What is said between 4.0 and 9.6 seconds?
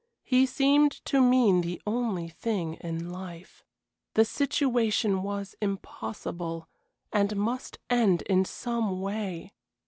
The situation was impossible, and must end in some way.